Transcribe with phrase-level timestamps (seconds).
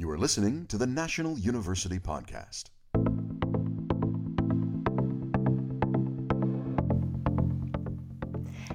[0.00, 2.70] You are listening to the National University Podcast.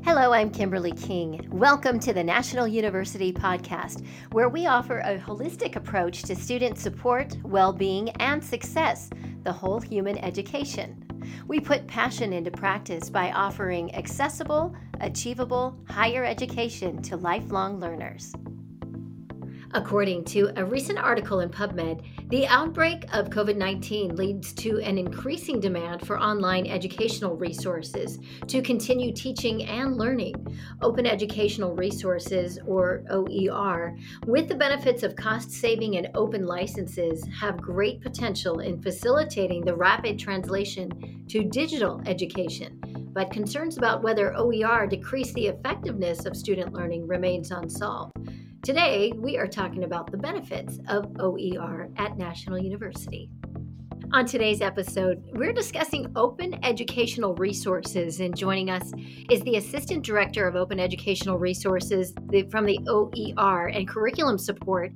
[0.03, 1.47] Hello, I'm Kimberly King.
[1.49, 7.35] Welcome to the National University Podcast, where we offer a holistic approach to student support,
[7.43, 9.09] well being, and success,
[9.41, 11.03] the whole human education.
[11.47, 18.31] We put passion into practice by offering accessible, achievable higher education to lifelong learners.
[19.75, 24.97] According to a recent article in PubMed, the outbreak of COVID 19 leads to an
[24.97, 30.33] increasing demand for online educational resources to continue teaching and learning.
[30.81, 37.61] Open Educational Resources, or OER, with the benefits of cost saving and open licenses, have
[37.61, 42.79] great potential in facilitating the rapid translation to digital education.
[43.11, 48.13] But concerns about whether OER decrease the effectiveness of student learning remains unsolved.
[48.65, 53.29] Today, we are talking about the benefits of OER at National University.
[54.11, 58.91] On today's episode, we're discussing open educational resources, and joining us
[59.29, 62.11] is the Assistant Director of Open Educational Resources
[62.49, 64.93] from the OER and Curriculum Support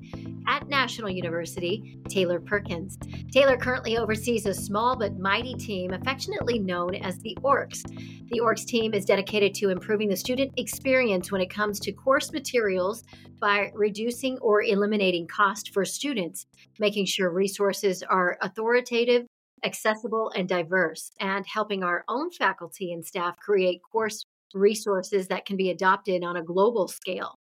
[0.47, 2.97] at National University, Taylor Perkins.
[3.31, 7.83] Taylor currently oversees a small but mighty team affectionately known as the ORCS.
[8.31, 12.31] The ORCS team is dedicated to improving the student experience when it comes to course
[12.31, 13.03] materials
[13.39, 16.45] by reducing or eliminating cost for students,
[16.79, 19.25] making sure resources are authoritative,
[19.63, 25.57] accessible, and diverse, and helping our own faculty and staff create course resources that can
[25.57, 27.38] be adopted on a global scale.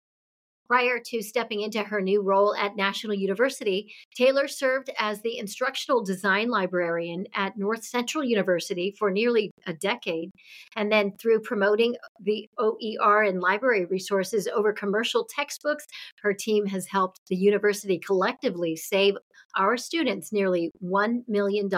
[0.66, 6.02] Prior to stepping into her new role at National University, Taylor served as the instructional
[6.02, 10.30] design librarian at North Central University for nearly a decade.
[10.74, 15.86] And then through promoting the OER and library resources over commercial textbooks,
[16.22, 19.14] her team has helped the university collectively save
[19.56, 21.70] our students nearly $1 million.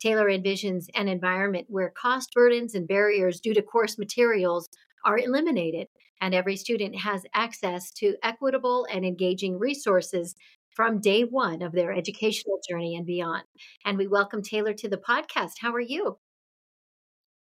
[0.00, 4.68] Taylor envisions an environment where cost burdens and barriers due to course materials
[5.04, 5.88] are eliminated
[6.20, 10.34] and every student has access to equitable and engaging resources
[10.74, 13.42] from day one of their educational journey and beyond.
[13.84, 15.54] And we welcome Taylor to the podcast.
[15.60, 16.18] How are you?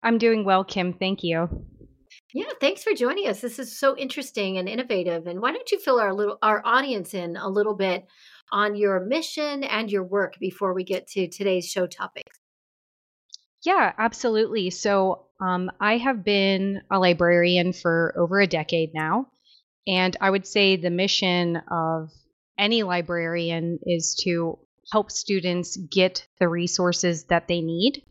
[0.03, 0.93] I'm doing well, Kim.
[0.93, 1.65] Thank you.
[2.33, 3.41] Yeah, thanks for joining us.
[3.41, 5.27] This is so interesting and innovative.
[5.27, 8.05] And why don't you fill our little our audience in a little bit
[8.51, 12.40] on your mission and your work before we get to today's show topics?
[13.63, 14.69] Yeah, absolutely.
[14.71, 19.27] So um, I have been a librarian for over a decade now.
[19.87, 22.11] And I would say the mission of
[22.57, 24.59] any librarian is to
[24.91, 28.03] help students get the resources that they need.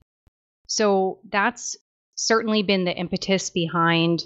[0.67, 1.77] So that's
[2.15, 4.25] certainly been the impetus behind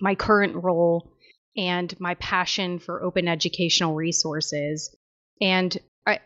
[0.00, 1.12] my current role
[1.56, 4.94] and my passion for open educational resources.
[5.40, 6.20] And I,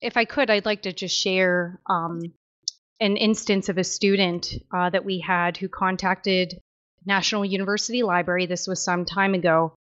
[0.00, 2.20] if I could, I'd like to just share um,
[3.00, 6.60] an instance of a student uh, that we had who contacted
[7.06, 8.46] National University Library.
[8.46, 9.74] This was some time ago.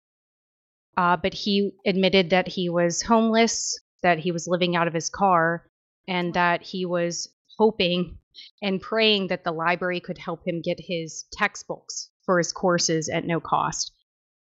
[0.97, 5.11] Uh, but he admitted that he was homeless, that he was living out of his
[5.11, 5.67] car,
[6.09, 7.29] and that he was
[7.59, 8.19] hoping
[8.63, 13.25] and praying that the library could help him get his textbooks for his courses at
[13.25, 13.93] no cost.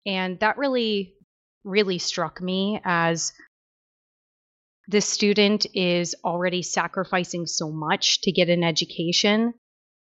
[0.05, 1.15] And that really,
[1.65, 3.33] really struck me as
[4.89, 9.55] this student is already sacrificing so much to get an education.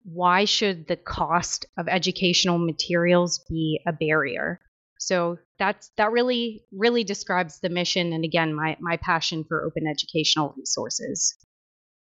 [0.03, 4.59] Why should the cost of educational materials be a barrier?
[4.99, 9.87] So that's that really really describes the mission and again my my passion for open
[9.87, 11.35] educational resources.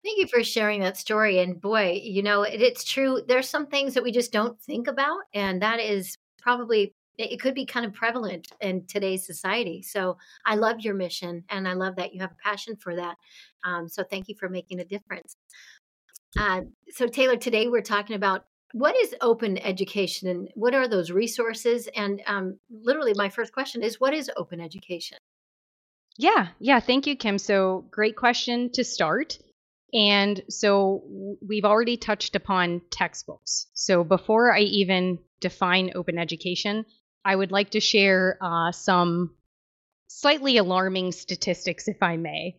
[0.05, 1.41] Thank you for sharing that story.
[1.41, 3.21] And boy, you know, it, it's true.
[3.27, 7.55] There's some things that we just don't think about, and that is probably it could
[7.55, 9.83] be kind of prevalent in today's society.
[9.83, 13.17] So I love your mission and I love that you have a passion for that.
[13.65, 15.37] Um, so thank you for making a difference.
[16.39, 21.11] Uh, so, Taylor, today we're talking about what is open education and what are those
[21.11, 21.89] resources?
[21.97, 25.19] And um, literally, my first question is what is open education?
[26.17, 26.81] Yeah, yeah.
[26.81, 27.39] Thank you, Kim.
[27.39, 29.39] So, great question to start.
[29.95, 31.03] And so,
[31.41, 33.67] we've already touched upon textbooks.
[33.73, 36.85] So, before I even define open education,
[37.29, 39.35] I would like to share uh, some
[40.07, 42.57] slightly alarming statistics, if I may.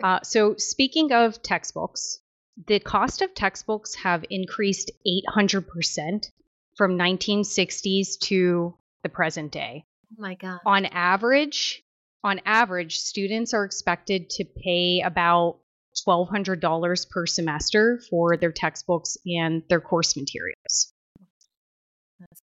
[0.00, 2.20] Uh, so, speaking of textbooks,
[2.68, 6.30] the cost of textbooks have increased 800%
[6.76, 9.86] from 1960s to the present day.
[10.12, 10.60] Oh my God.
[10.64, 11.82] On average,
[12.22, 15.58] on average, students are expected to pay about
[16.06, 20.92] $1,200 per semester for their textbooks and their course materials.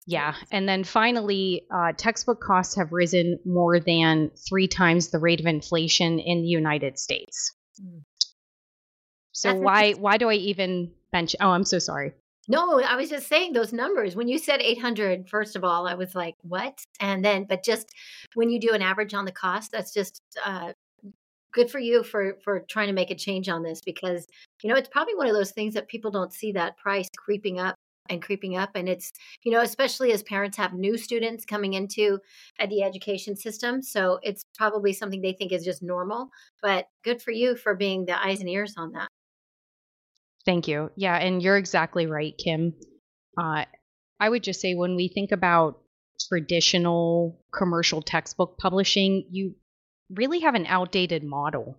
[0.06, 0.34] Yeah.
[0.52, 5.46] And then finally, uh, textbook costs have risen more than three times the rate of
[5.46, 7.54] inflation in the United States.
[7.82, 8.02] Mm.
[9.32, 11.38] So That's why why do I even mention?
[11.42, 12.12] Oh, I'm so sorry.
[12.48, 14.14] No, I was just saying those numbers.
[14.14, 16.78] When you said 800, first of all, I was like, what?
[17.00, 17.88] And then, but just
[18.34, 20.72] when you do an average on the cost, that's just uh,
[21.52, 24.26] good for you for for trying to make a change on this because
[24.62, 27.58] you know it's probably one of those things that people don't see that price creeping
[27.58, 27.74] up
[28.10, 29.12] and creeping up and it's
[29.42, 32.18] you know especially as parents have new students coming into
[32.60, 36.30] uh, the education system so it's probably something they think is just normal
[36.62, 39.08] but good for you for being the eyes and ears on that.
[40.44, 40.90] Thank you.
[40.96, 42.74] Yeah and you're exactly right kim.
[43.38, 43.64] Uh,
[44.20, 45.80] i would just say when we think about
[46.28, 49.54] traditional commercial textbook publishing you
[50.10, 51.78] really have an outdated model.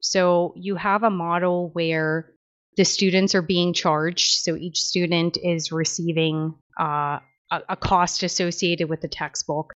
[0.00, 2.32] So you have a model where
[2.76, 4.42] the students are being charged.
[4.42, 7.20] So each student is receiving uh,
[7.50, 9.72] a, a cost associated with the textbook.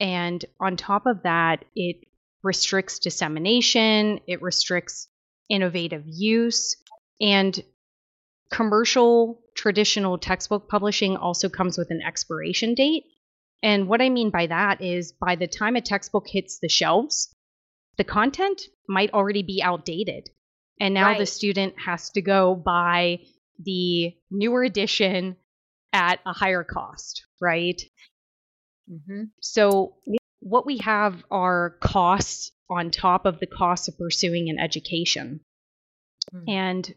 [0.00, 1.96] And on top of that, it
[2.42, 5.08] restricts dissemination, it restricts
[5.48, 6.76] innovative use,
[7.20, 7.58] and
[8.50, 13.04] commercial traditional textbook publishing also comes with an expiration date.
[13.62, 17.34] And what I mean by that is by the time a textbook hits the shelves,
[17.96, 20.28] the content might already be outdated.
[20.80, 21.18] And now right.
[21.18, 23.20] the student has to go buy
[23.58, 25.36] the newer edition
[25.92, 27.80] at a higher cost, right?
[28.90, 29.24] Mm-hmm.
[29.40, 29.94] So,
[30.40, 35.40] what we have are costs on top of the costs of pursuing an education.
[36.34, 36.50] Mm-hmm.
[36.50, 36.94] And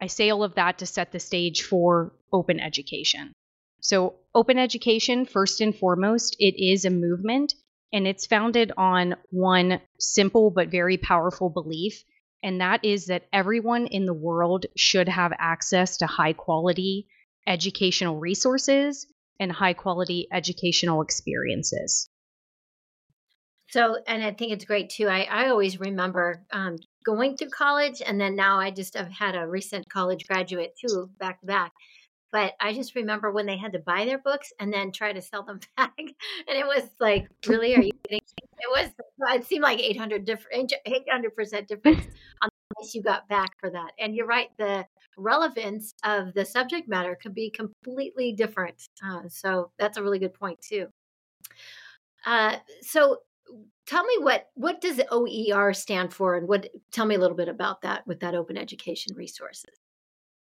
[0.00, 3.32] I say all of that to set the stage for open education.
[3.80, 7.54] So, open education, first and foremost, it is a movement
[7.92, 12.02] and it's founded on one simple but very powerful belief
[12.42, 17.08] and that is that everyone in the world should have access to high quality
[17.46, 19.06] educational resources
[19.38, 22.08] and high quality educational experiences.
[23.68, 25.08] So, and I think it's great too.
[25.08, 29.34] I, I always remember um, going through college, and then now I just have had
[29.34, 31.72] a recent college graduate too, back to back.
[32.32, 35.22] But I just remember when they had to buy their books and then try to
[35.22, 36.10] sell them back, and
[36.48, 38.20] it was like, really, are you kidding?
[38.58, 38.90] It was.
[39.34, 42.04] It seemed like eight hundred different, eight hundred percent difference
[42.42, 43.92] on the price you got back for that.
[43.98, 44.86] And you're right, the
[45.16, 48.88] relevance of the subject matter could be completely different.
[49.04, 50.88] Uh, so that's a really good point too.
[52.24, 53.18] Uh, so
[53.86, 57.48] tell me what what does OER stand for, and what tell me a little bit
[57.48, 59.74] about that with that open education resources.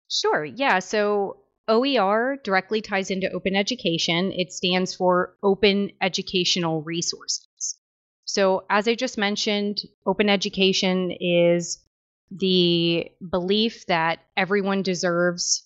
[0.10, 0.44] Sure.
[0.44, 0.80] Yeah.
[0.80, 1.38] So
[1.70, 4.32] OER directly ties into open education.
[4.32, 7.78] It stands for Open Educational Resources.
[8.26, 11.80] So, as I just mentioned, open education is
[12.32, 15.64] the belief that everyone deserves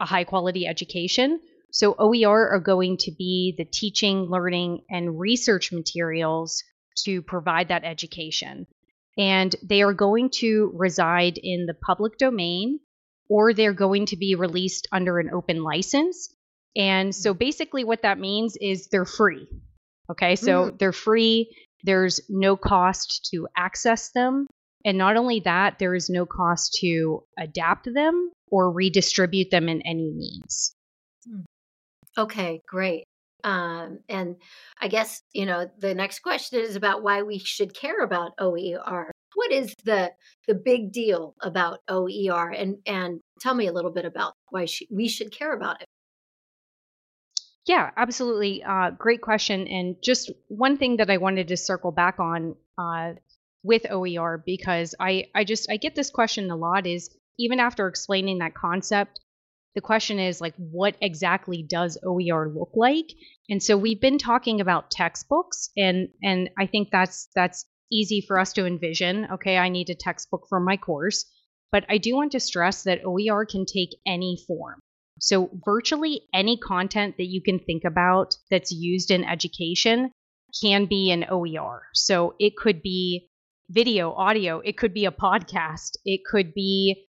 [0.00, 1.40] a high quality education.
[1.72, 6.62] So, OER are going to be the teaching, learning, and research materials
[7.04, 8.66] to provide that education.
[9.18, 12.80] And they are going to reside in the public domain
[13.28, 16.34] or they're going to be released under an open license.
[16.76, 19.48] And so basically, what that means is they're free.
[20.10, 20.76] Okay, so mm-hmm.
[20.78, 21.54] they're free.
[21.82, 24.46] There's no cost to access them.
[24.84, 29.82] And not only that, there is no cost to adapt them or redistribute them in
[29.82, 30.72] any means.
[31.28, 31.40] Hmm.
[32.16, 33.04] Okay, great.
[33.44, 34.36] Um, and
[34.80, 39.10] I guess, you know, the next question is about why we should care about OER
[39.38, 40.10] what is the
[40.48, 44.90] the big deal about OER and and tell me a little bit about why sh-
[44.90, 45.86] we should care about it.
[47.64, 48.64] Yeah, absolutely.
[48.64, 49.68] Uh, great question.
[49.68, 53.12] And just one thing that I wanted to circle back on uh,
[53.62, 57.86] with OER because I I just I get this question a lot is even after
[57.86, 59.20] explaining that concept,
[59.76, 63.12] the question is like what exactly does OER look like?
[63.48, 68.38] And so we've been talking about textbooks and and I think that's that's easy for
[68.38, 69.26] us to envision.
[69.32, 71.24] Okay, I need a textbook for my course.
[71.70, 74.80] But I do want to stress that OER can take any form.
[75.20, 80.12] So, virtually any content that you can think about that's used in education
[80.62, 81.82] can be an OER.
[81.94, 83.28] So, it could be
[83.68, 87.06] video, audio, it could be a podcast, it could be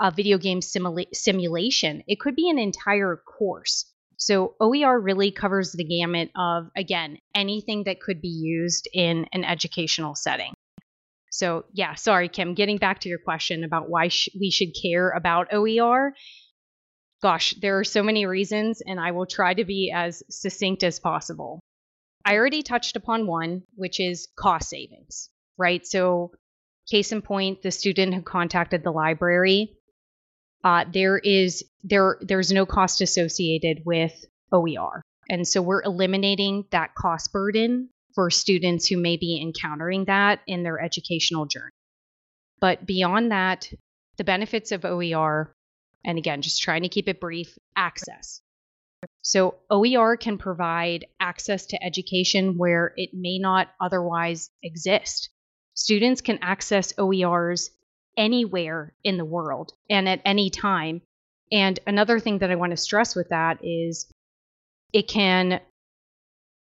[0.00, 3.89] a video game simula- simulation, it could be an entire course.
[4.20, 9.44] So OER really covers the gamut of, again, anything that could be used in an
[9.44, 10.52] educational setting.
[11.30, 15.08] So, yeah, sorry, Kim, getting back to your question about why sh- we should care
[15.10, 16.12] about OER.
[17.22, 21.00] Gosh, there are so many reasons, and I will try to be as succinct as
[21.00, 21.58] possible.
[22.22, 25.86] I already touched upon one, which is cost savings, right?
[25.86, 26.32] So,
[26.90, 29.78] case in point, the student who contacted the library
[30.64, 35.02] uh, there is there there's no cost associated with OER.
[35.28, 40.62] And so we're eliminating that cost burden for students who may be encountering that in
[40.62, 41.70] their educational journey.
[42.60, 43.72] But beyond that,
[44.18, 45.54] the benefits of OER,
[46.04, 48.42] and again, just trying to keep it brief access.
[49.22, 55.30] So, OER can provide access to education where it may not otherwise exist.
[55.72, 57.70] Students can access OERs
[58.16, 61.02] anywhere in the world and at any time.
[61.52, 64.12] And another thing that I want to stress with that is
[64.92, 65.60] it can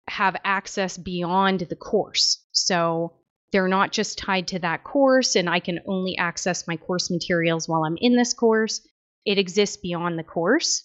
[0.08, 2.44] have access beyond the course.
[2.52, 3.14] So
[3.52, 7.68] they're not just tied to that course, and I can only access my course materials
[7.68, 8.86] while I'm in this course.
[9.24, 10.84] It exists beyond the course.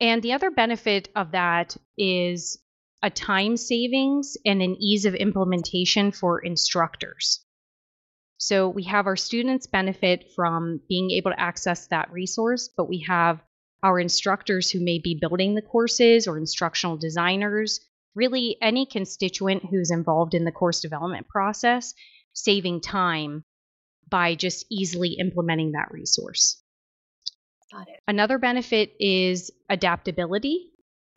[0.00, 2.58] And the other benefit of that is
[3.02, 7.44] a time savings and an ease of implementation for instructors.
[8.42, 13.04] So we have our students benefit from being able to access that resource, but we
[13.06, 13.40] have
[13.84, 17.78] our instructors who may be building the courses or instructional designers
[18.16, 21.94] really any constituent who's involved in the course development process
[22.32, 23.44] saving time
[24.08, 26.60] by just easily implementing that resource.
[27.70, 28.00] Got it.
[28.08, 30.70] Another benefit is adaptability.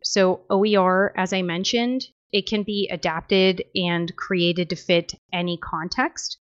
[0.04, 6.38] So, OER, as I mentioned, it can be adapted and created to fit any context.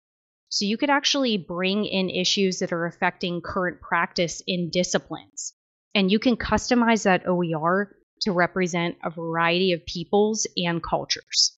[0.55, 5.51] So, you could actually bring in issues that are affecting current practice in disciplines.
[5.93, 11.57] And you can customize that OER to represent a variety of peoples and cultures.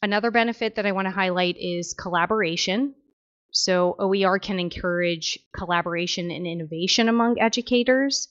[0.00, 2.94] Another benefit that I want to highlight is collaboration.
[3.50, 8.28] So, OER can encourage collaboration and innovation among educators.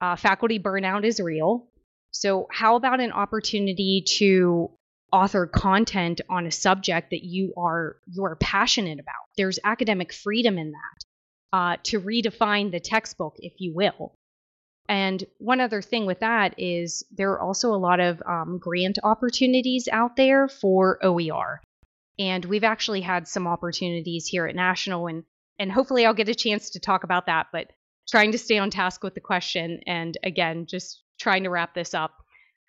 [0.00, 1.66] Uh, faculty burnout is real.
[2.12, 4.70] So, how about an opportunity to
[5.12, 9.14] author content on a subject that you are you are passionate about?
[9.36, 11.04] There's academic freedom in that.
[11.50, 14.12] Uh, to redefine the textbook, if you will.
[14.88, 18.98] And one other thing with that is there are also a lot of um, grant
[19.02, 21.60] opportunities out there for OER.
[22.18, 25.24] And we've actually had some opportunities here at National, and,
[25.58, 27.46] and hopefully I'll get a chance to talk about that.
[27.52, 27.70] But
[28.10, 31.94] trying to stay on task with the question, and again, just trying to wrap this
[31.94, 32.12] up.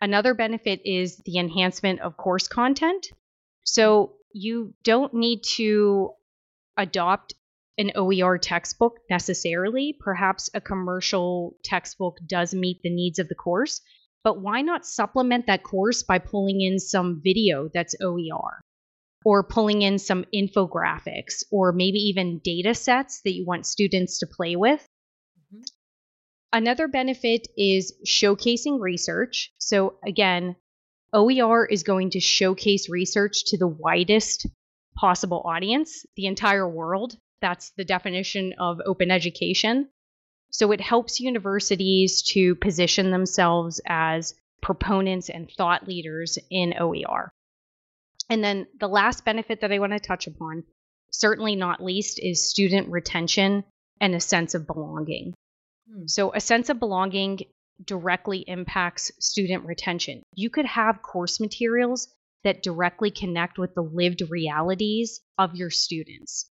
[0.02, 3.08] Another benefit is the enhancement of course content.
[3.66, 6.12] So you don't need to
[6.78, 7.34] adopt
[7.78, 9.96] an OER textbook necessarily.
[10.00, 13.82] Perhaps a commercial textbook does meet the needs of the course,
[14.24, 18.62] but why not supplement that course by pulling in some video that's OER?
[19.26, 24.28] Or pulling in some infographics, or maybe even data sets that you want students to
[24.28, 24.86] play with.
[26.52, 29.52] Another benefit is showcasing research.
[29.60, 30.56] So, again,
[31.14, 34.48] OER is going to showcase research to the widest
[34.96, 39.90] possible audience, the entire world, that's the definition of open education.
[40.52, 47.32] So it helps universities to position themselves as proponents and thought leaders in OER.
[48.30, 50.64] And then the last benefit that I want to touch upon,
[51.12, 53.64] certainly not least, is student retention
[54.02, 55.34] and a sense of belonging.
[55.92, 56.08] Hmm.
[56.08, 57.40] So, a sense of belonging
[57.84, 60.22] directly impacts student retention.
[60.36, 62.08] You could have course materials
[62.44, 66.50] that directly connect with the lived realities of your students.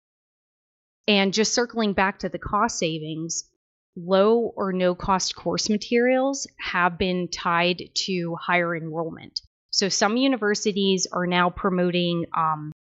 [1.09, 3.49] And just circling back to the cost savings,
[3.97, 9.41] low or no cost course materials have been tied to higher enrollment.
[9.71, 12.73] So some universities are now promoting um,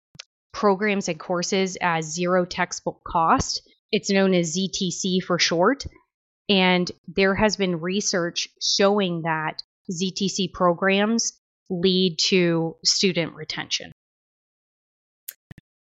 [0.51, 3.67] programs and courses as zero textbook cost.
[3.91, 5.86] It's known as ZTC for short.
[6.50, 11.33] And there has been research showing that ZTC programs
[11.69, 13.91] lead to student retention.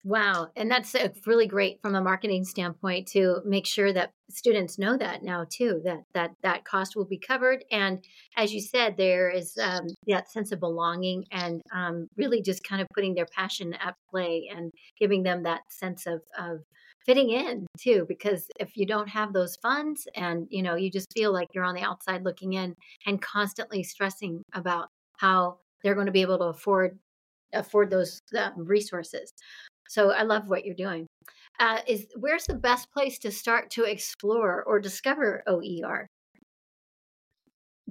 [0.08, 0.48] Wow.
[0.56, 5.22] And that's really great from a marketing standpoint to make sure that students know that
[5.22, 7.66] now too, that that, that cost will be covered.
[7.74, 8.02] And
[8.38, 12.82] as you said, there is um, that sense of belonging and um, really just kind
[12.82, 16.60] of putting their passion at play and giving them that sense of, of
[17.08, 21.08] fitting in too because if you don't have those funds and you know you just
[21.14, 26.06] feel like you're on the outside looking in and constantly stressing about how they're going
[26.06, 27.00] to be able to afford
[27.54, 29.32] afford those um, resources
[29.88, 31.08] so I love what you're doing.
[31.60, 36.08] Uh, is where's the best place to start to explore or discover OER?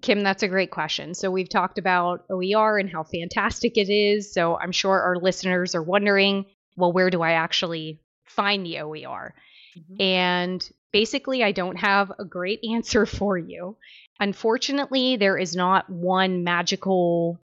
[0.03, 1.15] Kim, that's a great question.
[1.15, 4.33] So we've talked about OER and how fantastic it is.
[4.33, 6.45] So I'm sure our listeners are wondering,
[6.77, 7.99] well, where do I actually
[8.37, 9.35] find the OER?
[9.77, 10.03] Mm-hmm.
[10.03, 13.77] And basically, I don't have a great answer for you.
[14.21, 17.41] Unfortunately, there is not one magical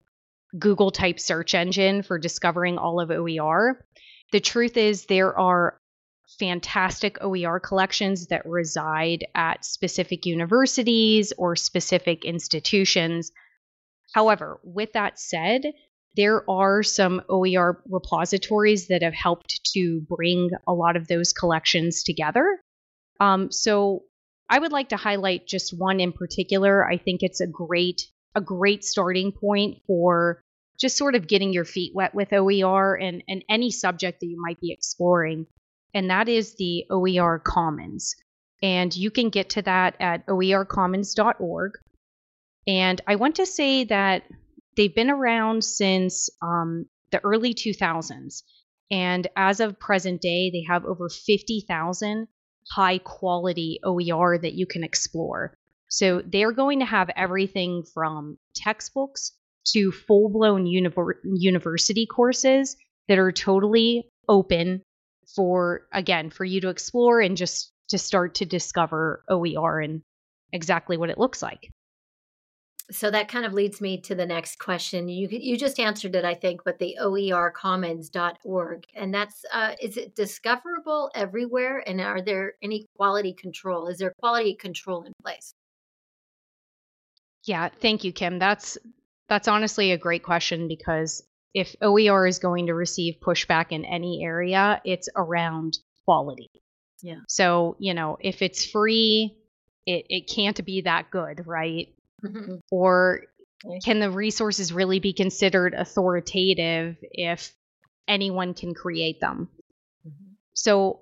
[0.58, 3.86] Google type search engine for discovering all of OER.
[4.32, 5.80] The truth is, there are
[6.40, 13.32] fantastic OER collections that reside at specific universities or specific institutions.
[14.14, 15.64] However, with that said,
[16.16, 22.04] there are some OER repositories that have helped to bring a lot of those collections
[22.04, 22.60] together.
[23.20, 24.04] Um, so
[24.50, 26.86] I would like to highlight just one in particular.
[26.86, 30.42] I think it's a great a great starting point for
[30.80, 34.42] just sort of getting your feet wet with OER and, and any subject that you
[34.42, 35.46] might be exploring.
[35.94, 38.16] And that is the OER Commons.
[38.64, 41.74] And you can get to that at oercommons.org.
[42.68, 44.24] And I want to say that
[44.76, 48.44] they've been around since um, the early 2000s.
[48.90, 52.28] And as of present day, they have over 50,000
[52.70, 55.54] high quality OER that you can explore.
[55.88, 59.34] So they're going to have everything from textbooks
[59.74, 62.76] to full blown univer- university courses
[63.08, 64.82] that are totally open
[65.36, 70.02] for, again, for you to explore and just to start to discover OER and
[70.54, 71.71] exactly what it looks like
[72.92, 75.08] so that kind of leads me to the next question.
[75.08, 80.16] You you just answered it, I think, but the oercommons.org, and that's uh, is it
[80.16, 81.84] discoverable everywhere?
[81.88, 83.88] And are there any quality control?
[83.88, 85.54] Is there quality control in place?
[87.46, 88.40] Yeah, thank you, Kim.
[88.40, 88.78] That's
[89.30, 94.24] that's honestly a great question because if OER is going to receive pushback in any
[94.24, 96.50] area, it's around quality.
[97.02, 97.22] Yeah.
[97.28, 99.36] So, you know, if it's free,
[99.86, 101.88] it, it can't be that good, right?
[102.24, 102.56] Mm-hmm.
[102.72, 103.24] Or
[103.84, 107.54] can the resources really be considered authoritative if
[108.08, 109.50] anyone can create them?
[110.08, 110.34] Mm-hmm.
[110.54, 111.02] So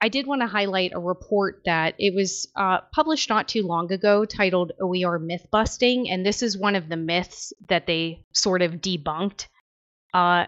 [0.00, 3.92] I did want to highlight a report that it was uh, published not too long
[3.92, 6.08] ago titled OER Myth Busting.
[6.08, 9.46] And this is one of the myths that they sort of debunked.
[10.14, 10.46] Uh,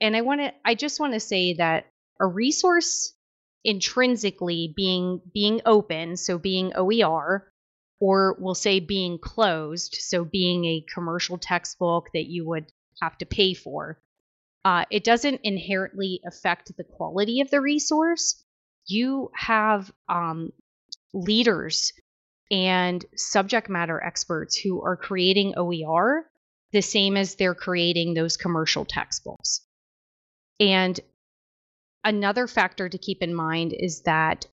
[0.00, 1.86] and I want to, I just want to say that
[2.20, 3.14] a resource
[3.64, 7.49] intrinsically being being open, so being OER,
[8.00, 12.66] or we'll say being closed, so being a commercial textbook that you would
[13.02, 13.98] have to pay for,
[14.64, 18.42] uh, it doesn't inherently affect the quality of the resource.
[18.86, 20.52] You have um,
[21.12, 21.92] leaders
[22.50, 26.26] and subject matter experts who are creating OER
[26.72, 29.60] the same as they're creating those commercial textbooks.
[30.58, 30.98] And
[32.04, 34.46] another factor to keep in mind is that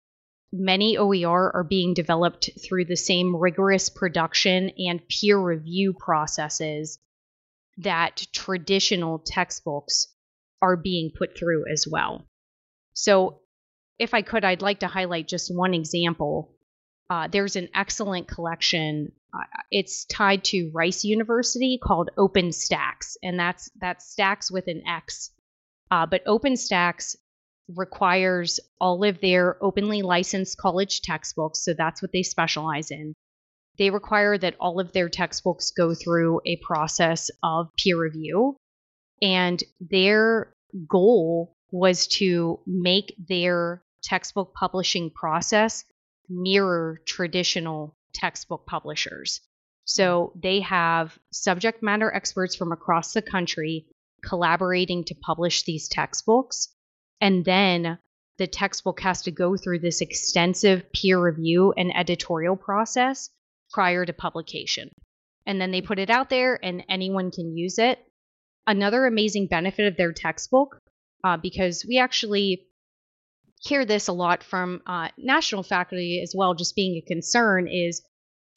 [0.51, 6.99] many OER are being developed through the same rigorous production and peer review processes
[7.77, 10.07] that traditional textbooks
[10.61, 12.25] are being put through as well.
[12.93, 13.41] So,
[13.99, 16.55] if I could, I'd like to highlight just one example.
[17.09, 19.11] Uh, there's an excellent collection.
[19.33, 25.31] Uh, it's tied to Rice University called OpenStax, and that's that's stacks with an X.
[25.89, 27.15] Uh, but OpenStax
[27.75, 33.13] requires all of their openly licensed college textbooks, so that's what they specialize in.
[33.77, 38.57] They require that all of their textbooks go through a process of peer review,
[39.21, 40.53] and their
[40.87, 45.83] goal was to make their textbook publishing process
[46.29, 49.41] mirror traditional textbook publishers.
[49.85, 53.85] So they have subject matter experts from across the country
[54.23, 56.69] collaborating to publish these textbooks
[57.21, 57.99] and then
[58.37, 63.29] the textbook has to go through this extensive peer review and editorial process
[63.71, 64.89] prior to publication.
[65.45, 67.99] And then they put it out there and anyone can use it.
[68.67, 70.79] Another amazing benefit of their textbook,
[71.23, 72.67] uh, because we actually
[73.61, 78.03] hear this a lot from uh, national faculty as well, just being a concern, is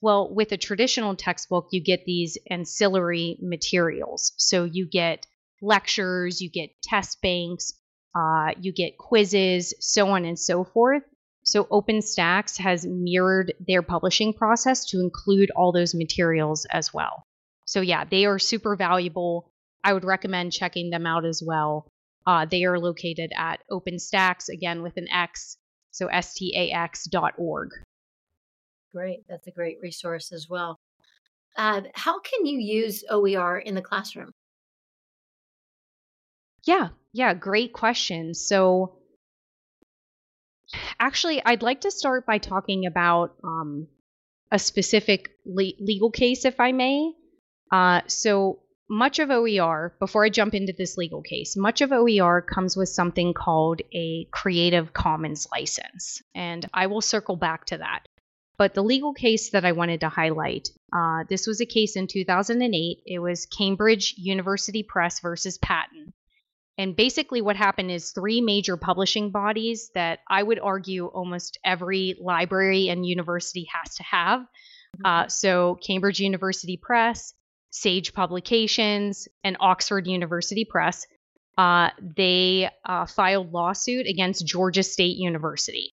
[0.03, 4.33] well, with a traditional textbook, you get these ancillary materials.
[4.37, 5.27] So you get
[5.61, 7.75] lectures, you get test banks,
[8.15, 11.03] uh, you get quizzes, so on and so forth.
[11.43, 17.25] So OpenStax has mirrored their publishing process to include all those materials as well.
[17.65, 19.51] So yeah, they are super valuable.
[19.83, 21.89] I would recommend checking them out as well.
[22.27, 25.57] Uh, they are located at OpenStax, again with an X,
[25.91, 27.69] so stax.org.
[28.95, 30.79] Great, that's a great resource as well.
[31.57, 34.33] Uh, how can you use OER in the classroom?
[36.65, 38.35] Yeah, yeah, great question.
[38.35, 38.99] So,
[40.99, 43.89] actually, I'd like to start by talking about um,
[44.53, 47.13] a specific le- legal case, if I may.
[47.73, 52.43] Uh, so, much of OER, before I jump into this legal case, much of OER
[52.43, 56.21] comes with something called a Creative Commons license.
[56.35, 58.09] And I will circle back to that.
[58.59, 62.09] But the legal case that I wanted to highlight, uh, this was a case in
[62.09, 63.03] 2008.
[63.07, 66.13] It was Cambridge University Press versus Patton.
[66.81, 72.17] And basically, what happened is three major publishing bodies that I would argue almost every
[72.19, 74.47] library and university has to have.
[75.05, 77.35] Uh, so, Cambridge University Press,
[77.69, 81.07] Sage Publications, and Oxford University Press.
[81.59, 85.93] Uh, they uh, filed lawsuit against Georgia State University.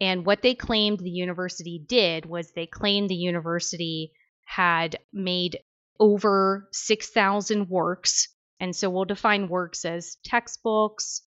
[0.00, 4.12] And what they claimed the university did was they claimed the university
[4.44, 5.58] had made
[5.98, 8.28] over 6,000 works
[8.60, 11.22] and so we'll define works as textbooks,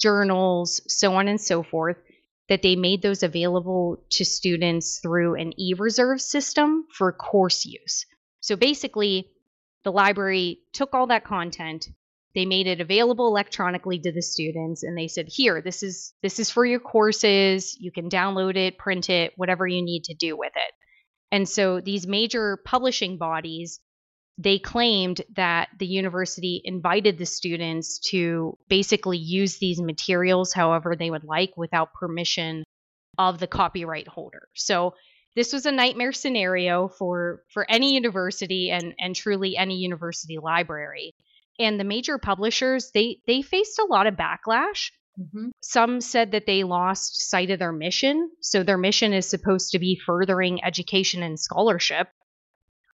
[0.00, 1.96] journals, so on and so forth,
[2.48, 8.06] that they made those available to students through an e reserve system for course use.
[8.40, 9.30] So basically,
[9.84, 11.88] the library took all that content,
[12.34, 16.38] they made it available electronically to the students and they said here this is this
[16.38, 20.36] is for your courses you can download it print it whatever you need to do
[20.36, 20.74] with it
[21.32, 23.80] and so these major publishing bodies
[24.40, 31.10] they claimed that the university invited the students to basically use these materials however they
[31.10, 32.64] would like without permission
[33.18, 34.48] of the copyright holder.
[34.54, 34.94] So
[35.36, 41.12] this was a nightmare scenario for for any university and and truly any university library.
[41.58, 44.90] And the major publishers they they faced a lot of backlash.
[45.20, 45.50] Mm-hmm.
[45.60, 48.30] Some said that they lost sight of their mission.
[48.40, 52.08] So their mission is supposed to be furthering education and scholarship.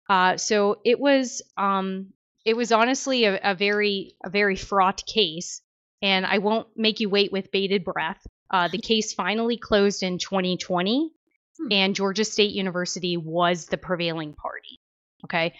[0.08, 2.12] Uh, so it was um,
[2.44, 5.60] it was honestly a, a, very a very fraught case,
[6.00, 8.24] and I won't make you wait with bated breath.
[8.50, 11.10] Uh, the case finally closed in 2020,
[11.58, 11.66] hmm.
[11.70, 14.80] and Georgia State University was the prevailing party.
[15.24, 15.54] Okay,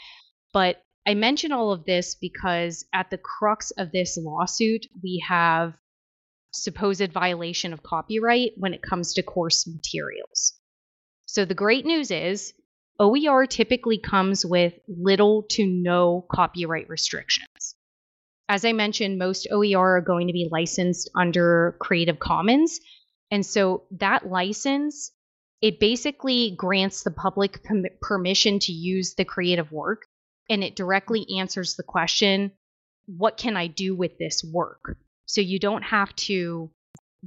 [0.53, 5.75] but I mention all of this because at the crux of this lawsuit, we have
[6.53, 10.55] supposed violation of copyright when it comes to course materials.
[11.27, 12.55] So the great news is
[12.99, 17.75] OER typically comes with little to no copyright restrictions.
[18.49, 22.79] As I mentioned, most OER are going to be licensed under Creative Commons.
[23.31, 25.11] And so that license,
[25.61, 27.65] it basically grants the public
[28.01, 30.07] permission to use the creative work
[30.49, 32.53] and it directly answers the question
[33.07, 34.97] what can I do with this work?
[35.27, 36.71] So you don't have to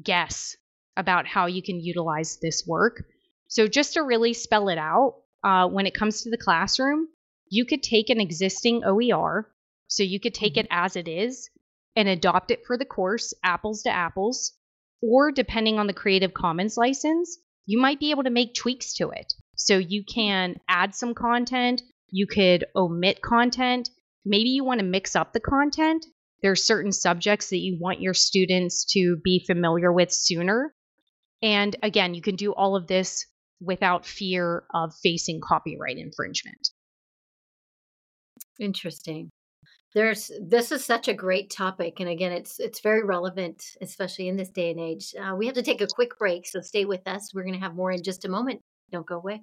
[0.01, 0.57] guess
[0.97, 3.05] about how you can utilize this work.
[3.47, 7.07] So just to really spell it out, uh, when it comes to the classroom,
[7.49, 9.51] you could take an existing OER,
[9.87, 10.85] so you could take it mm-hmm.
[10.85, 11.49] as it is
[11.95, 14.53] and adopt it for the course, apples to apples,
[15.01, 19.09] or depending on the Creative Commons license, you might be able to make tweaks to
[19.09, 19.33] it.
[19.55, 23.89] So you can add some content, you could omit content,
[24.25, 26.05] maybe you want to mix up the content.
[26.41, 30.73] There are certain subjects that you want your students to be familiar with sooner.
[31.41, 33.25] And again, you can do all of this
[33.61, 36.69] without fear of facing copyright infringement.
[38.59, 39.29] Interesting.
[39.95, 44.37] There's this is such a great topic, and again, it's it's very relevant, especially in
[44.37, 45.15] this day and age.
[45.19, 47.33] Uh, we have to take a quick break, so stay with us.
[47.33, 48.61] We're going to have more in just a moment.
[48.91, 49.41] Don't go away.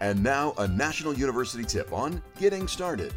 [0.00, 3.14] And now, a National University tip on getting started.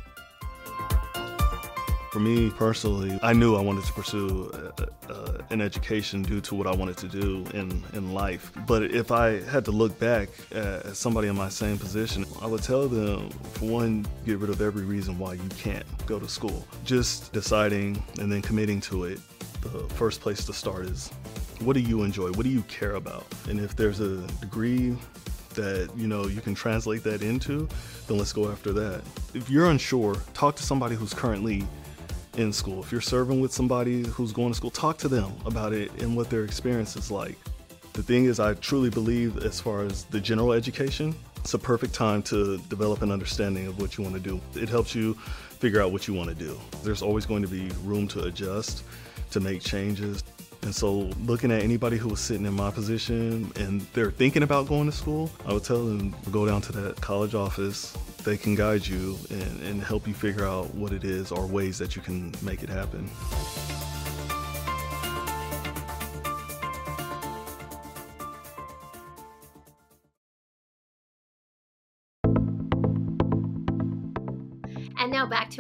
[2.16, 6.56] For me personally, I knew I wanted to pursue uh, uh, an education due to
[6.56, 8.54] what I wanted to do in, in life.
[8.66, 12.64] But if I had to look back at somebody in my same position, I would
[12.64, 16.66] tell them, for one, get rid of every reason why you can't go to school.
[16.86, 19.20] Just deciding and then committing to it.
[19.60, 21.10] The first place to start is
[21.60, 22.30] what do you enjoy?
[22.30, 23.26] What do you care about?
[23.50, 24.96] And if there's a degree
[25.56, 27.68] that you know you can translate that into,
[28.08, 29.02] then let's go after that.
[29.34, 31.66] If you're unsure, talk to somebody who's currently
[32.38, 32.82] in school.
[32.82, 36.16] If you're serving with somebody who's going to school, talk to them about it and
[36.16, 37.38] what their experience is like.
[37.94, 41.94] The thing is, I truly believe, as far as the general education, it's a perfect
[41.94, 44.42] time to develop an understanding of what you want to do.
[44.54, 46.60] It helps you figure out what you want to do.
[46.84, 48.84] There's always going to be room to adjust,
[49.32, 50.24] to make changes.
[50.66, 54.68] And so, looking at anybody who was sitting in my position and they're thinking about
[54.68, 58.56] going to school, I would tell them go down to that college office, they can
[58.56, 62.02] guide you and, and help you figure out what it is or ways that you
[62.02, 63.08] can make it happen.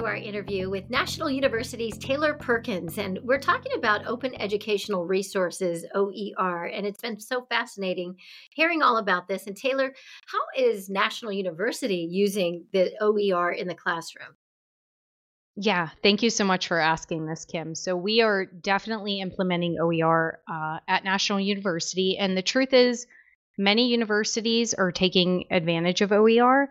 [0.06, 2.98] Our interview with National University's Taylor Perkins.
[2.98, 6.65] And we're talking about open educational resources, OER.
[6.65, 8.15] And it's been so fascinating
[8.52, 9.48] hearing all about this.
[9.48, 9.94] And Taylor,
[10.28, 14.36] how is National University using the OER in the classroom?
[15.56, 17.76] Yeah, thank you so much for asking this, Kim.
[17.76, 22.18] So, we are definitely implementing OER uh, at National University.
[22.18, 23.08] And the truth is,
[23.58, 26.70] many universities are taking advantage of OER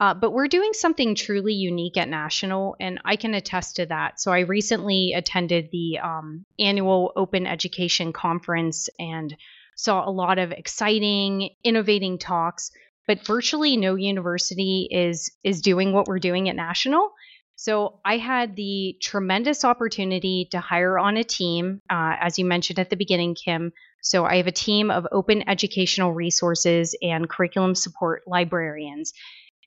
[0.00, 4.20] Uh, but we're doing something truly unique at National, and I can attest to that.
[4.20, 9.36] So I recently attended the um, annual Open Education Conference and
[9.74, 12.70] saw a lot of exciting, innovating talks.
[13.08, 17.10] But virtually no university is is doing what we're doing at National.
[17.56, 22.78] So I had the tremendous opportunity to hire on a team, uh, as you mentioned
[22.78, 23.72] at the beginning, Kim.
[24.00, 29.12] So I have a team of open educational resources and curriculum support librarians.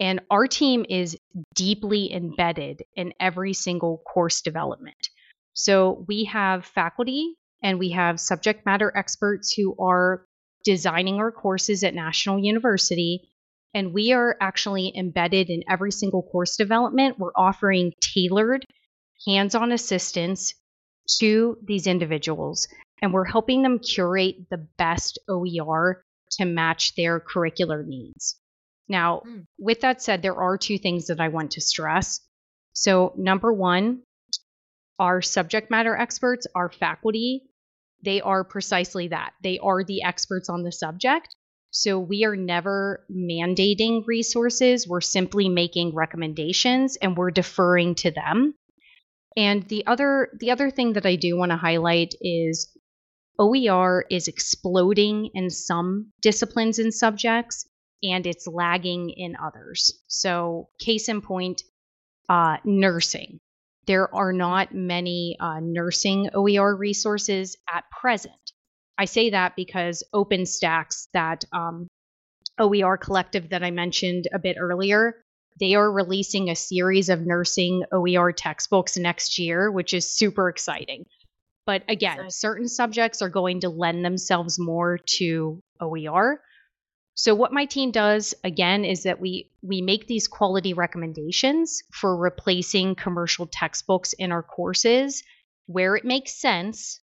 [0.01, 1.15] And our team is
[1.55, 5.09] deeply embedded in every single course development.
[5.53, 10.25] So we have faculty and we have subject matter experts who are
[10.65, 13.31] designing our courses at National University
[13.73, 17.19] and we are actually embedded in every single course development.
[17.19, 18.65] We're offering tailored
[19.25, 20.53] hands on assistance
[21.19, 22.67] to these individuals,
[23.01, 28.40] and we're helping them curate the best OER to match their curricular needs.
[28.91, 29.45] Now, mm.
[29.58, 32.19] with that said, there are two things that I want to stress.
[32.73, 34.04] So, number one,
[34.99, 37.43] our subject matter experts, our faculty,
[38.04, 39.32] they are precisely that.
[39.41, 41.36] They are the experts on the subject.
[41.71, 44.88] So we are never mandating resources.
[44.88, 48.56] We're simply making recommendations and we're deferring to them.
[49.38, 52.77] And the other the other thing that I do want to highlight is
[53.39, 57.65] OER is exploding in some disciplines and subjects
[58.03, 59.91] and it's lagging in others.
[60.07, 61.63] So case in point,
[62.29, 63.39] uh, nursing.
[63.87, 68.33] There are not many uh, nursing OER resources at present.
[68.97, 71.87] I say that because OpenStax, that um,
[72.59, 75.15] OER collective that I mentioned a bit earlier,
[75.59, 81.05] they are releasing a series of nursing OER textbooks next year, which is super exciting.
[81.65, 86.41] But again, certain subjects are going to lend themselves more to OER.
[87.13, 92.15] So what my team does again is that we we make these quality recommendations for
[92.15, 95.24] replacing commercial textbooks in our courses
[95.67, 97.00] where it makes sense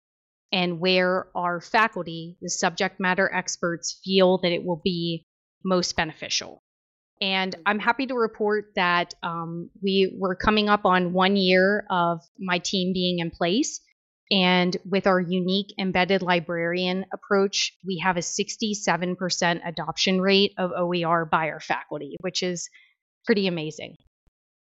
[0.52, 5.26] and where our faculty, the subject matter experts, feel that it will be
[5.66, 6.63] most beneficial.
[7.22, 12.22] And I'm happy to report that um, we were coming up on one year of
[12.38, 13.80] my team being in place.
[14.34, 21.26] And with our unique embedded librarian approach, we have a 67% adoption rate of OER
[21.26, 22.67] by our faculty, which is
[23.28, 23.96] pretty amazing.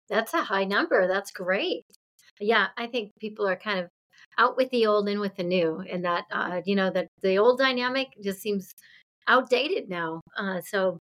[0.10, 1.08] That's a high number.
[1.08, 1.86] That's great.
[2.42, 3.88] Yeah, I think people are kind of
[4.38, 7.38] out with the old, in with the new, and that uh, you know that the
[7.38, 8.74] old dynamic just seems
[9.28, 10.20] outdated now.
[10.38, 11.00] Uh, so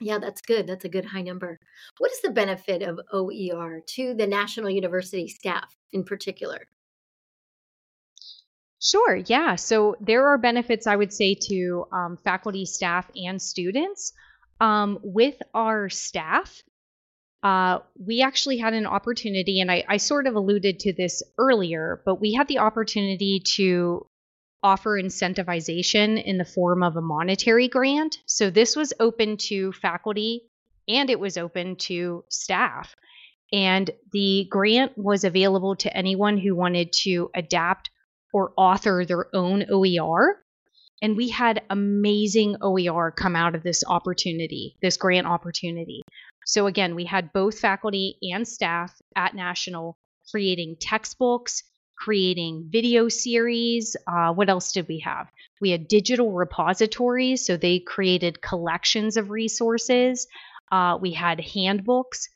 [0.00, 0.66] yeah, that's good.
[0.66, 1.58] That's a good high number.
[1.98, 6.66] What is the benefit of OER to the National University staff in particular?
[8.80, 9.56] Sure, yeah.
[9.56, 14.12] So there are benefits, I would say, to um, faculty, staff, and students.
[14.58, 16.62] Um, with our staff,
[17.42, 22.02] uh, we actually had an opportunity, and I, I sort of alluded to this earlier,
[22.04, 24.06] but we had the opportunity to
[24.62, 28.18] offer incentivization in the form of a monetary grant.
[28.26, 30.42] So this was open to faculty
[30.86, 32.94] and it was open to staff.
[33.52, 37.90] And the grant was available to anyone who wanted to adapt
[38.32, 40.42] or author their own OER.
[41.02, 46.02] And we had amazing OER come out of this opportunity, this grant opportunity.
[46.44, 49.96] So again, we had both faculty and staff at National
[50.30, 51.62] creating textbooks,
[51.96, 53.96] creating video series.
[54.06, 55.30] Uh, what else did we have?
[55.60, 60.26] We had digital repositories, so they created collections of resources.
[60.72, 62.28] Uh, we had handbooks,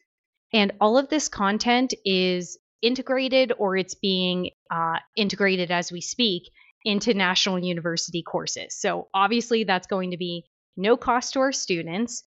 [0.52, 6.50] and all of this content is integrated or it's being uh, integrated as we speak
[6.84, 8.76] into National University courses.
[8.78, 10.44] So obviously, that's going to be
[10.76, 12.24] no cost to our students.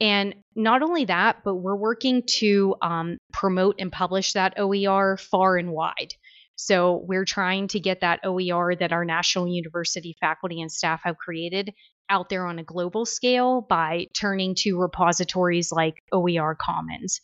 [0.00, 5.56] And not only that, but we're working to um, promote and publish that OER far
[5.56, 6.12] and wide.
[6.56, 11.16] So we're trying to get that OER that our National University faculty and staff have
[11.16, 11.72] created
[12.10, 17.20] out there on a global scale by turning to repositories like OER Commons.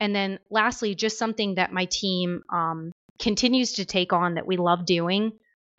[0.00, 4.56] And then lastly, just something that my team um, continues to take on that we
[4.56, 5.32] love doing.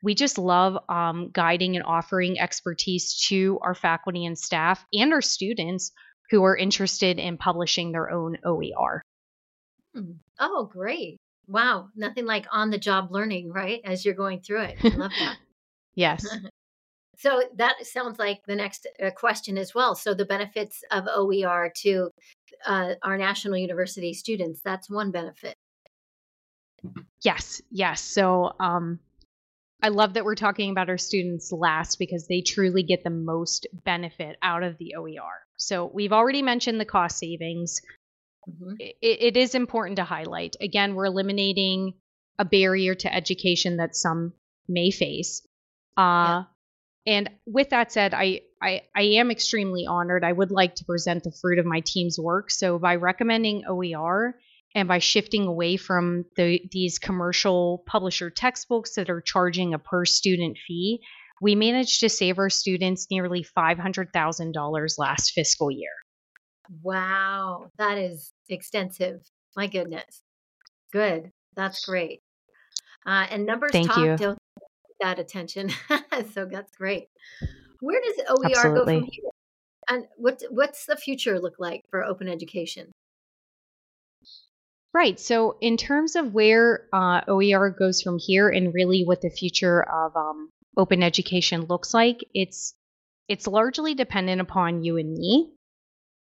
[0.03, 5.21] We just love um, guiding and offering expertise to our faculty and staff and our
[5.21, 5.91] students
[6.29, 9.01] who are interested in publishing their own OER.
[9.93, 10.12] Hmm.
[10.39, 11.17] Oh, great.
[11.47, 11.89] Wow.
[11.95, 13.82] Nothing like on the job learning, right?
[13.84, 14.77] As you're going through it.
[14.84, 15.38] I love that.
[15.95, 16.25] yes.
[17.19, 19.93] so that sounds like the next uh, question as well.
[19.93, 22.10] So the benefits of OER to
[22.65, 25.55] uh, our national university students, that's one benefit.
[27.21, 27.62] Yes.
[27.71, 27.99] Yes.
[28.01, 28.99] So, um,
[29.82, 33.65] I love that we're talking about our students last because they truly get the most
[33.86, 35.45] benefit out of the OER.
[35.55, 37.82] So we've already mentioned the cost savings.
[38.49, 38.73] mm-hmm.
[38.79, 40.58] it, it is important to highlight.
[40.60, 41.93] Again, we're eliminating
[42.38, 44.34] a barrier to education that some
[44.67, 45.45] may face.
[45.97, 46.43] Uh, yeah.
[47.07, 50.23] And with that said, I, I, I am extremely honored.
[50.23, 52.51] I would like to present the fruit of my team's work.
[52.51, 54.38] So by recommending OER
[54.75, 60.05] and by shifting away from the, these commercial publisher textbooks that are charging a per
[60.05, 61.01] student fee,
[61.41, 65.91] we managed to save our students nearly $500,000 last fiscal year.
[66.83, 69.21] Wow, that is extensive.
[69.55, 70.21] My goodness.
[70.91, 71.31] Good.
[71.55, 72.21] That's great.
[73.05, 74.38] Uh, and numbers Thank talk, you.
[75.01, 75.69] That attention.
[76.33, 77.07] so that's great.
[77.81, 78.93] Where does OER Absolutely.
[78.93, 79.31] go from here?
[79.89, 82.91] And what what's the future look like for open education?
[84.93, 85.19] Right.
[85.19, 89.83] So, in terms of where uh, OER goes from here, and really what the future
[89.83, 92.73] of um, open education looks like, it's
[93.27, 95.53] it's largely dependent upon you and me.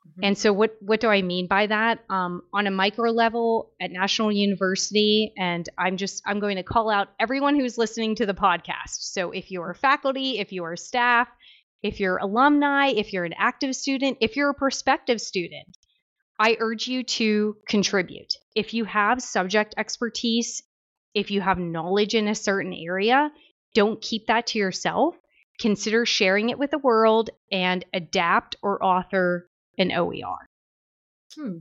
[0.08, 0.24] Mm-hmm.
[0.24, 2.04] And so, what what do I mean by that?
[2.10, 6.90] Um, on a micro level at National University, and I'm just I'm going to call
[6.90, 8.98] out everyone who's listening to the podcast.
[9.00, 11.28] So, if you're faculty, if you are staff,
[11.82, 15.76] if you're alumni, if you're an active student, if you're a prospective student,
[16.38, 18.34] I urge you to contribute.
[18.56, 20.62] If you have subject expertise,
[21.14, 23.30] if you have knowledge in a certain area,
[23.74, 25.14] don't keep that to yourself.
[25.60, 29.48] Consider sharing it with the world and adapt or author
[29.90, 30.46] OER.
[31.34, 31.58] Hmm.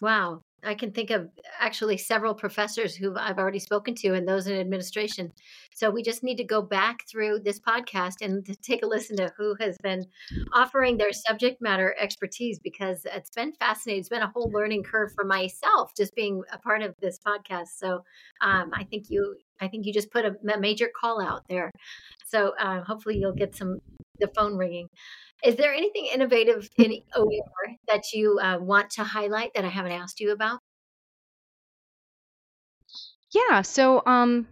[0.00, 0.42] Wow.
[0.64, 1.28] I can think of
[1.60, 5.32] actually several professors who I've already spoken to and those in administration.
[5.74, 9.32] So we just need to go back through this podcast and take a listen to
[9.36, 10.06] who has been
[10.52, 14.00] offering their subject matter expertise because it's been fascinating.
[14.00, 17.68] It's been a whole learning curve for myself just being a part of this podcast.
[17.76, 18.02] So
[18.40, 21.70] um, I think you, I think you just put a, a major call out there.
[22.26, 23.78] So uh, hopefully you'll get some
[24.20, 24.88] the phone ringing.
[25.44, 29.92] Is there anything innovative in OER that you uh, want to highlight that I haven't
[29.92, 30.60] asked you about?
[33.32, 33.62] Yeah.
[33.62, 34.48] So, um,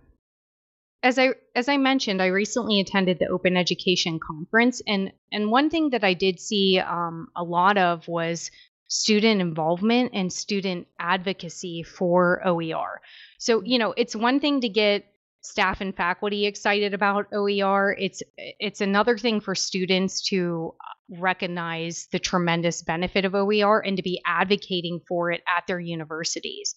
[1.03, 5.70] as I as I mentioned, I recently attended the Open Education Conference, and and one
[5.70, 8.50] thing that I did see um, a lot of was
[8.88, 13.00] student involvement and student advocacy for OER.
[13.38, 15.05] So, you know, it's one thing to get
[15.44, 17.94] staff and faculty excited about OER.
[17.98, 20.74] It's it's another thing for students to
[21.11, 26.74] recognize the tremendous benefit of OER and to be advocating for it at their universities.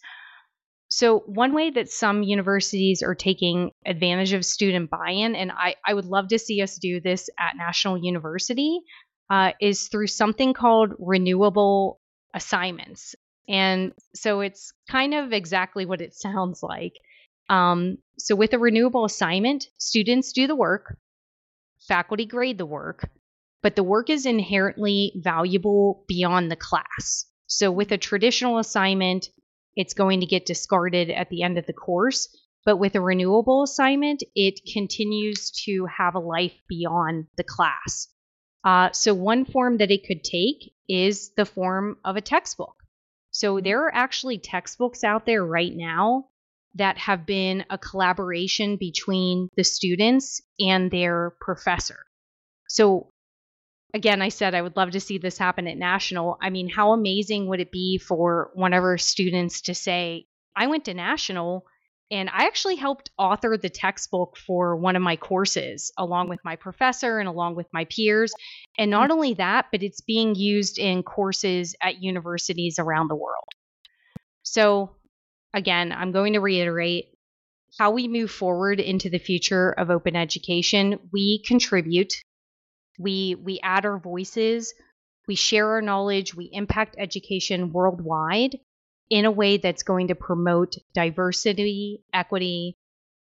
[0.89, 5.75] So, one way that some universities are taking advantage of student buy in, and I,
[5.85, 8.79] I would love to see us do this at National University,
[9.29, 11.99] uh, is through something called renewable
[12.33, 13.15] assignments.
[13.49, 16.93] And so it's kind of exactly what it sounds like.
[17.49, 20.97] Um, so, with a renewable assignment, students do the work,
[21.87, 23.09] faculty grade the work,
[23.61, 27.25] but the work is inherently valuable beyond the class.
[27.47, 29.29] So, with a traditional assignment,
[29.75, 32.27] it's going to get discarded at the end of the course.
[32.65, 38.09] But with a renewable assignment, it continues to have a life beyond the class.
[38.65, 42.75] Uh, so, one form that it could take is the form of a textbook.
[43.31, 46.27] So, there are actually textbooks out there right now
[46.77, 51.99] that have been a collaboration between the students and their professor.
[52.67, 53.09] So,
[53.93, 56.37] again, I said I would love to see this happen at National.
[56.41, 60.67] I mean, how amazing would it be for one of our students to say, I
[60.67, 61.65] went to National
[62.09, 66.55] and I actually helped author the textbook for one of my courses along with my
[66.55, 68.33] professor and along with my peers.
[68.77, 73.47] And not only that, but it's being used in courses at universities around the world.
[74.43, 74.95] So
[75.57, 77.09] again, I'm going to reiterate
[77.77, 80.99] how we move forward into the future of open education.
[81.11, 82.13] We contribute,
[82.97, 84.73] we we add our voices,
[85.27, 88.59] we share our knowledge, we impact education worldwide
[89.09, 92.75] in a way that's going to promote diversity, equity,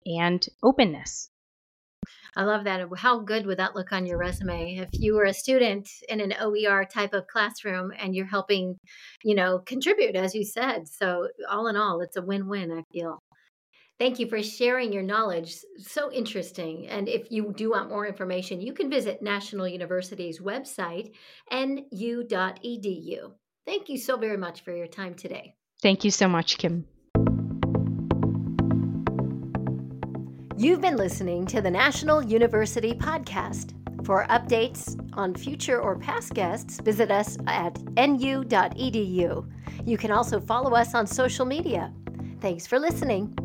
[0.05, 1.29] and openness.
[2.35, 2.87] I love that.
[2.97, 6.33] How good would that look on your resume if you were a student in an
[6.39, 8.77] OER type of classroom and you're helping,
[9.23, 10.87] you know, contribute, as you said?
[10.87, 13.19] So, all in all, it's a win win, I feel.
[13.99, 15.55] Thank you for sharing your knowledge.
[15.77, 16.87] So interesting.
[16.87, 21.13] And if you do want more information, you can visit National University's website,
[21.51, 23.31] nu.edu.
[23.65, 25.55] Thank you so very much for your time today.
[25.81, 26.85] Thank you so much, Kim.
[30.59, 33.75] You've been listening to the National University Podcast.
[34.03, 39.47] For updates on future or past guests, visit us at nu.edu.
[39.85, 41.93] You can also follow us on social media.
[42.41, 43.37] Thanks for listening.